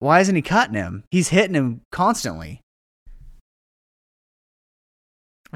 [0.00, 1.04] why isn't he cutting him?
[1.10, 2.60] He's hitting him constantly.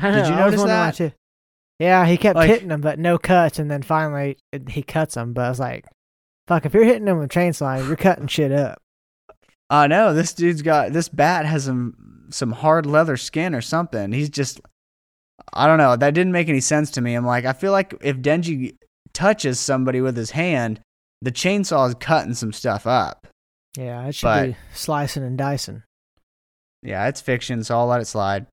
[0.01, 1.14] Did you know, was notice wondering that?
[1.79, 5.33] Yeah, he kept Like- hitting him, but no cuts, and then finally he cuts him.
[5.33, 5.85] But I was like,
[6.46, 6.64] "Fuck!
[6.64, 8.79] If you're hitting him with a chainsaw, you're cutting shit up."
[9.68, 14.12] I know this dude's got this bat has some some hard leather skin or something.
[14.12, 14.61] He's just
[15.53, 15.96] I don't know.
[15.96, 17.14] That didn't make any sense to me.
[17.14, 18.77] I'm like, I feel like if Denji
[19.12, 20.81] touches somebody with his hand,
[21.22, 23.26] the chainsaw is cutting some stuff up.
[23.76, 25.82] Yeah, it should But- be slicing and dicing.
[26.82, 28.46] Yeah, it's fiction, so I'll let it slide.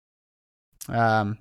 [0.88, 1.38] Um,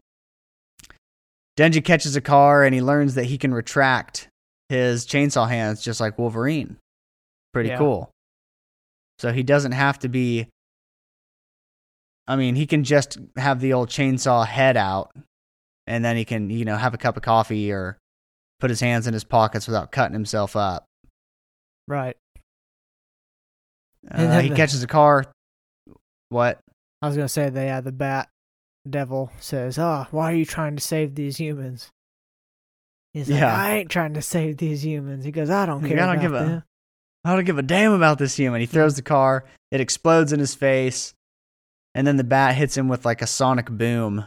[1.57, 4.27] Denji catches a car and he learns that he can retract
[4.69, 6.77] his chainsaw hands just like Wolverine.
[7.53, 7.77] Pretty Yeah.
[7.77, 8.11] cool.
[9.19, 10.47] So he doesn't have to be.
[12.27, 15.15] I mean, he can just have the old chainsaw head out
[15.87, 17.97] and then he can, you know, have a cup of coffee or
[18.59, 20.84] put his hands in his pockets without cutting himself up.
[21.87, 22.17] Right.
[24.09, 25.25] Uh, then he the- catches a car.
[26.29, 26.59] What?
[27.01, 28.29] I was gonna say that yeah, the bat
[28.89, 31.89] devil says, "Oh, why are you trying to save these humans?"
[33.13, 33.55] He's like, Yeah.
[33.55, 36.21] "I ain't trying to save these humans." He goes, "I don't care "I don't about
[36.21, 36.63] give a- them."
[37.23, 38.61] I don't give a damn about this human.
[38.61, 41.13] He throws the car, it explodes in his face,
[41.95, 44.25] and then the bat hits him with like a sonic boom.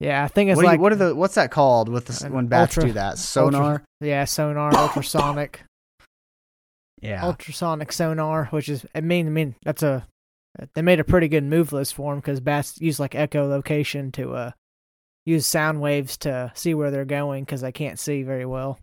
[0.00, 2.06] Yeah, I think it's What, do you- like what are the what's that called with
[2.06, 3.18] the, s- An when bats ultra- do that?
[3.18, 3.82] Sonar?
[4.00, 5.62] yeah, sonar, ultrasonic,
[7.00, 7.22] yeah.
[7.24, 10.06] ultrasonic sonar, which is I mean, I mean that's a
[10.74, 14.32] they made a pretty good move list for him because bats use like echolocation to
[14.34, 14.50] uh
[15.24, 18.78] use sound waves to see where they're going because they can't see very well.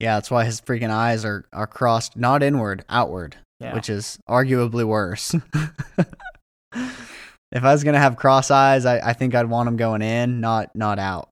[0.00, 3.74] yeah, that's why his freaking eyes are are crossed not inward, outward, Yeah.
[3.74, 5.34] which is arguably worse.
[6.74, 10.40] if I was gonna have cross eyes, I, I think I'd want them going in,
[10.40, 11.28] not not out.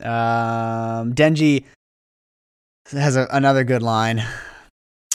[0.00, 1.64] Um, Denji
[2.92, 4.24] has a, another good line.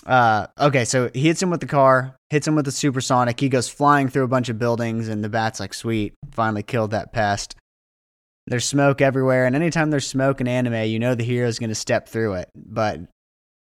[0.05, 3.39] Uh, okay, so he hits him with the car, hits him with the supersonic.
[3.39, 6.91] He goes flying through a bunch of buildings, and the bat's like, "Sweet, finally killed
[6.91, 7.55] that pest."
[8.47, 11.75] There's smoke everywhere, and anytime there's smoke in anime, you know the hero's going to
[11.75, 12.49] step through it.
[12.55, 13.01] But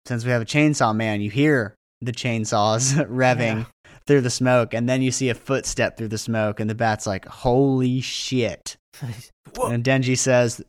[0.07, 3.67] since we have a chainsaw man, you hear the chainsaws revving
[4.07, 7.07] through the smoke, and then you see a footstep through the smoke, and the bat's
[7.07, 8.77] like, "Holy shit!"
[9.65, 10.63] And Denji says,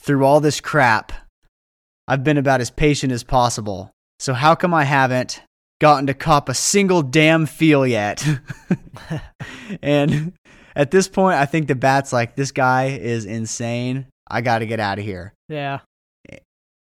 [0.00, 1.12] "Through all this crap,
[2.08, 3.90] I've been about as patient as possible.
[4.18, 5.42] So how come I haven't
[5.80, 8.26] gotten to cop a single damn feel yet?"
[9.82, 10.32] and
[10.74, 14.06] at this point, I think the bat's like, "This guy is insane.
[14.28, 15.80] I got to get out of here." yeah,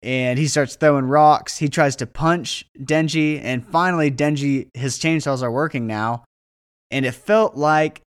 [0.02, 1.58] and he starts throwing rocks.
[1.58, 6.24] He tries to punch Denji, and finally, Denji, his chainsaws are working now.
[6.92, 8.02] And it felt like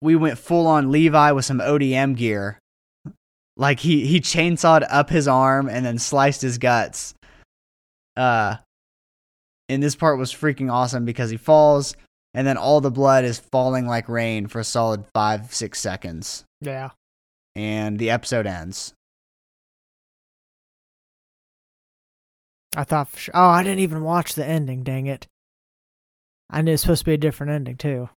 [0.00, 2.58] we went full on Levi with some ODM gear.
[3.56, 7.14] Like he he chainsawed up his arm and then sliced his guts.
[8.16, 8.56] Uh,
[9.68, 11.96] and this part was freaking awesome because he falls.
[12.36, 16.44] and then all the blood is falling like rain for a solid five six seconds,
[16.60, 16.90] Yeah.
[17.54, 18.92] and the episode ends.
[22.76, 23.36] I thought for sure.
[23.36, 24.82] Oh, I didn't even watch the ending.
[24.82, 25.28] Dang it!
[26.50, 28.08] I knew it was supposed to be a different ending too.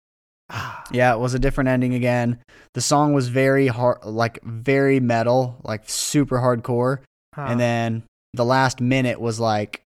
[0.93, 2.39] Yeah, it was a different ending again.
[2.75, 7.01] The song was very hard, like very metal, like super hardcore.
[7.35, 7.47] Huh.
[7.49, 9.83] And then the last minute was like,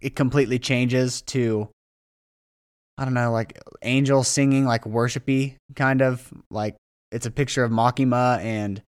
[0.00, 1.68] it completely changes to,
[2.98, 6.32] I don't know, like angel singing, like worshipy kind of.
[6.50, 6.76] Like
[7.12, 8.82] it's a picture of Makima and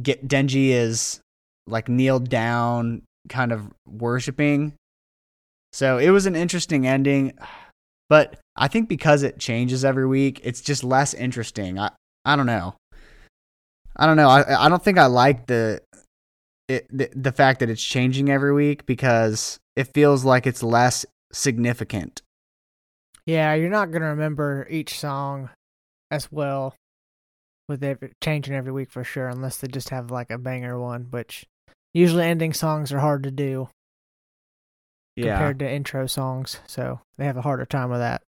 [0.00, 1.20] get Denji is
[1.66, 4.74] like kneeled down, kind of worshiping.
[5.72, 7.32] So it was an interesting ending,
[8.14, 11.80] but I think because it changes every week, it's just less interesting.
[11.80, 11.90] I
[12.24, 12.76] I don't know.
[13.96, 14.28] I don't know.
[14.28, 15.82] I I don't think I like the
[16.68, 21.04] it the, the fact that it's changing every week because it feels like it's less
[21.32, 22.22] significant.
[23.26, 25.50] yeah, you're not gonna remember each song
[26.12, 26.76] as well
[27.68, 31.08] with every, changing every week for sure, unless they just have like a banger one,
[31.10, 31.46] which
[31.92, 33.70] usually ending songs are hard to do
[35.16, 38.22] compared to intro songs, so they have a harder time with that.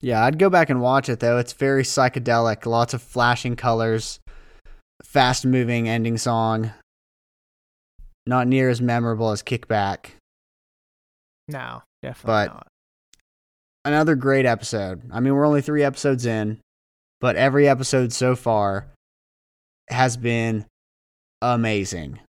[0.00, 1.38] Yeah, I'd go back and watch it though.
[1.38, 4.20] It's very psychedelic, lots of flashing colors,
[5.02, 6.70] fast moving ending song.
[8.26, 10.10] Not near as memorable as Kickback.
[11.48, 12.66] No, definitely But- not.
[13.84, 15.08] Another great episode.
[15.10, 16.60] I mean, we're only 3 episodes in,
[17.20, 18.88] but every episode so far
[19.88, 20.66] has been
[21.40, 22.20] amazing.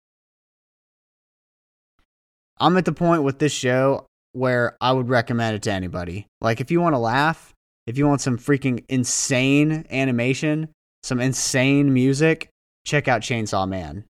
[2.60, 6.28] I'm at the point with this show where I would recommend it to anybody.
[6.42, 7.54] Like if you want to laugh,
[7.88, 10.70] if you want some freaking insane animation,
[11.04, 12.50] some insane music,
[12.86, 14.06] check out Chainsaw Man.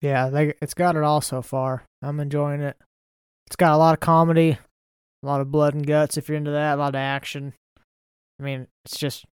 [0.00, 1.84] Yeah, they, it's got it all so far.
[2.02, 2.76] I'm enjoying it.
[3.46, 4.58] It's got a lot of comedy,
[5.22, 7.54] a lot of blood and guts if you're into that, a lot of action.
[8.40, 9.24] I mean, it's just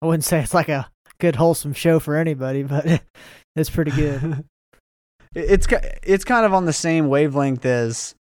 [0.00, 0.88] I wouldn't say it's like a
[1.18, 3.02] good wholesome show for anybody, but
[3.56, 4.44] it's pretty good.
[5.34, 5.66] it's
[6.02, 8.14] it's kind of on the same wavelength as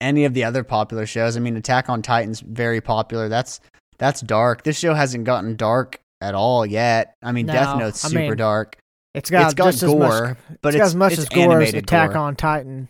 [0.00, 1.36] any of the other popular shows.
[1.36, 3.28] I mean, Attack on Titan's very popular.
[3.28, 3.60] That's
[3.98, 4.64] that's dark.
[4.64, 7.14] This show hasn't gotten dark at all yet.
[7.22, 8.78] I mean, Death No, Note's I super mean, dark,
[9.14, 11.28] It's got, It's got just as much gore, but it's it's as much it's as
[11.28, 12.18] gore as Attack gore.
[12.18, 12.88] on Titan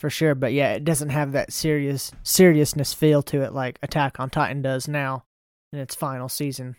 [0.00, 4.18] for sure, but yeah, it doesn't have that serious seriousness feel to it like Attack
[4.18, 5.22] on Titan does now
[5.72, 6.76] in its final season.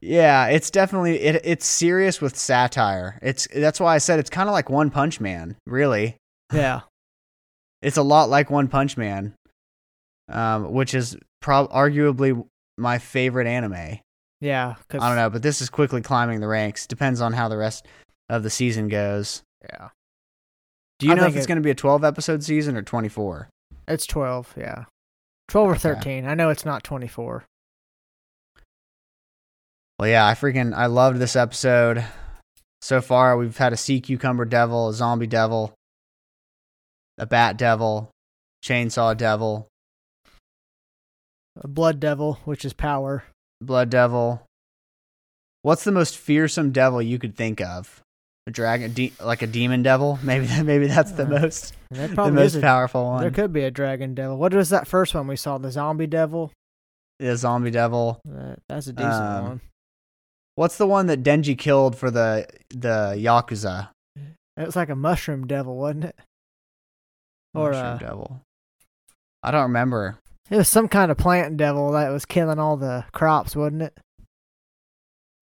[0.00, 1.40] Yeah, it's definitely it.
[1.44, 3.18] It's serious with satire.
[3.22, 5.56] It's that's why I said it's kind of like One Punch Man.
[5.66, 6.16] Really,
[6.52, 6.80] Yeah.
[7.82, 9.34] it's a lot like One Punch Man,
[10.28, 12.44] um, which is prob arguably
[12.76, 13.98] my favorite anime.
[14.40, 16.86] Yeah, cuz I don't know, but this is quickly climbing the ranks.
[16.86, 17.86] Depends on how the rest
[18.28, 19.42] of the season goes.
[19.62, 19.88] Yeah.
[20.98, 22.82] Do you I know if it's it- going to be a 12 episode season or
[22.82, 23.48] 24?
[23.88, 24.84] It's 12, yeah.
[25.48, 25.78] 12 or Okay.
[25.80, 26.26] 13.
[26.26, 27.44] I know it's not 24.
[29.98, 32.04] Well, yeah, I freaking I loved this episode.
[32.82, 35.72] So far, we've had a sea cucumber devil, a zombie devil,
[37.16, 38.10] a bat devil,
[38.64, 39.68] chainsaw devil,
[41.62, 43.24] A blood devil, which is power.
[43.60, 44.42] blood devil.
[45.62, 48.02] What's the most fearsome devil you could think of?
[48.46, 50.18] A dragon, de- like a demon devil?
[50.22, 53.22] Maybe maybe that's the Uh, most that the most a, powerful one.
[53.22, 54.36] There could be a dragon devil.
[54.36, 55.56] What was that first one we saw?
[55.56, 56.52] The zombie devil?
[57.18, 58.20] The zombie devil.
[58.26, 59.60] That, that's a decent Um, one.
[60.56, 63.88] What's the one that Denji killed for the the yakuza?
[64.56, 66.16] It was like a mushroom devil, wasn't it?
[67.54, 68.40] Or Mushroom uh, devil.
[69.42, 70.18] I don't remember.
[70.50, 73.98] it was some kind of plant devil that was killing all the crops, wasn't it?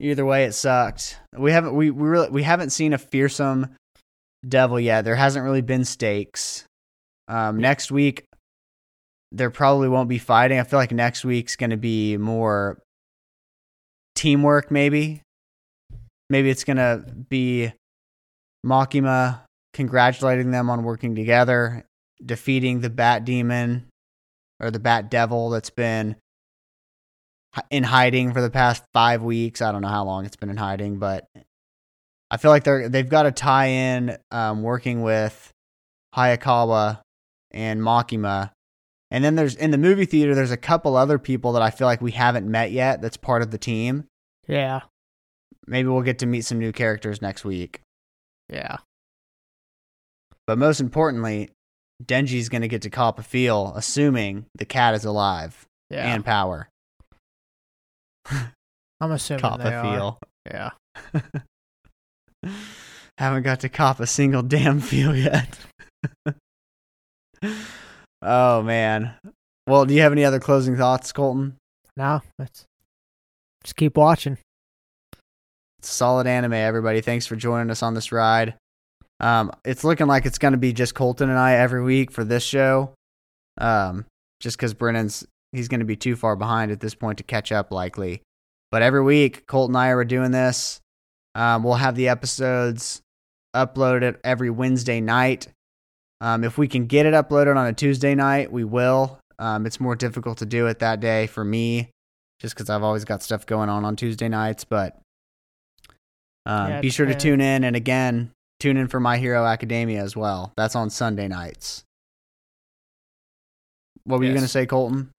[0.00, 1.20] Either way, it sucked.
[1.36, 3.76] We haven't we we really we haven't seen a fearsome
[4.46, 5.04] devil yet.
[5.04, 6.64] There hasn't really been stakes.
[7.28, 8.24] Um, next week,
[9.30, 10.58] there probably won't be fighting.
[10.58, 12.78] I feel like next week's going to be more
[14.22, 14.70] teamwork.
[14.70, 15.22] Maybe,
[16.30, 17.72] maybe it's going to be
[18.64, 19.40] Makima
[19.74, 21.84] congratulating them on working together,
[22.24, 23.88] defeating the Bat Demon
[24.60, 26.16] or the Bat Devil that's been
[27.70, 29.60] in hiding for the past five weeks.
[29.60, 31.26] I don't know how long it's been in hiding, but
[32.30, 35.50] I feel like they're they've got to tie in um, working with
[36.14, 37.00] Hayakawa
[37.50, 38.52] and Makima.
[39.10, 41.86] And then there's in the movie theater, there's a couple other people that I feel
[41.86, 43.02] like we haven't met yet.
[43.02, 44.04] That's part of the team.
[44.46, 44.80] Yeah.
[45.66, 47.80] Maybe we'll get to meet some new characters next week.
[48.48, 48.78] Yeah.
[50.46, 51.50] But most importantly,
[52.04, 56.12] Denji's going to get to cop a feel, assuming the cat is alive Yeah.
[56.14, 56.68] and power.
[59.00, 59.82] I'm assuming Cop they a are.
[59.96, 60.18] feel.
[60.46, 60.70] Yeah.
[63.18, 65.58] Haven't got to cop a single damn feel yet.
[68.24, 69.14] Oh man.
[69.66, 71.56] Well, do you have any other closing thoughts, Colton?
[71.96, 72.64] No, let's
[73.62, 74.38] just keep watching.
[75.82, 77.00] Solid anime, everybody.
[77.00, 78.54] Thanks for joining us on this ride.
[79.20, 82.24] Um, it's looking like it's going to be just Colton and I every week for
[82.24, 82.94] this show.
[83.58, 84.06] Um,
[84.40, 87.52] just because Brennan's he's going to be too far behind at this point to catch
[87.52, 88.22] up, likely.
[88.70, 90.80] But every week, Colton and I are doing this.
[91.34, 93.02] Um, we'll have the episodes
[93.54, 95.48] uploaded every Wednesday night.
[96.20, 99.18] Um, if we can get it uploaded on a Tuesday night, we will.
[99.38, 101.90] Um, it's more difficult to do it that day for me,
[102.42, 104.64] just because I've always got stuff going on on Tuesday nights.
[104.64, 105.00] But
[106.44, 110.02] um, Yeah, be sure to tune in, and again, tune in for My Hero Academia
[110.02, 110.52] as well.
[110.56, 111.84] That's on Sunday nights.
[114.04, 115.10] What were you going to say, Colton?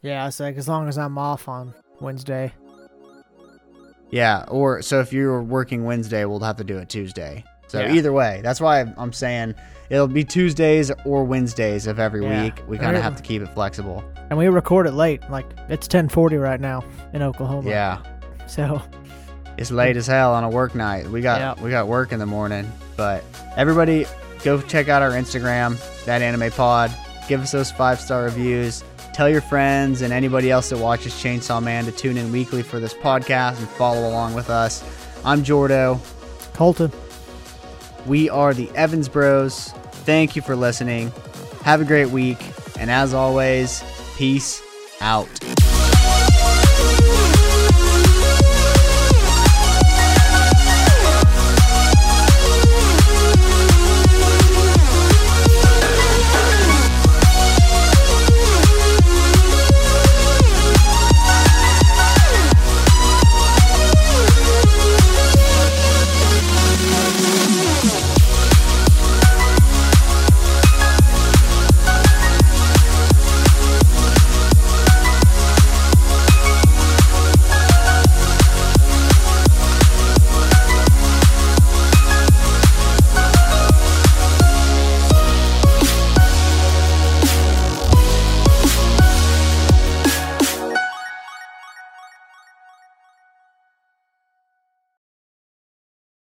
[0.00, 2.52] Yeah, I say as long as I'm off on Wednesday.
[4.10, 7.44] Yeah, or so if you're working Wednesday, we'll have to do it Tuesday.
[7.68, 7.92] So Yeah.
[7.92, 9.54] either way, that's why I'm saying
[9.90, 12.44] it'll be Tuesdays or Wednesdays of every Yeah.
[12.44, 12.62] week.
[12.66, 14.02] We kind of have to keep it flexible.
[14.30, 15.22] And we record it late.
[15.30, 17.70] Like it's 10:40 right now in Oklahoma.
[17.70, 17.98] Yeah,
[18.46, 18.80] So
[19.58, 21.08] it's late as hell on a work night.
[21.10, 21.62] We got Yeah.
[21.62, 23.22] we got work in the morning, but
[23.56, 24.06] everybody
[24.44, 26.90] go check out our Instagram, that anime pod.
[27.28, 28.82] Give us those five star reviews.
[29.12, 32.78] Tell your friends and anybody else that watches Chainsaw Man to tune in weekly for
[32.80, 34.82] this podcast and follow along with us.
[35.24, 35.98] I'm Jordo.
[36.54, 36.92] Colton.
[38.08, 39.68] We are the Evans Bros.
[40.06, 41.12] Thank you for listening.
[41.62, 42.38] Have a great week.
[42.78, 43.84] And as always,
[44.16, 44.62] peace
[45.02, 45.28] out.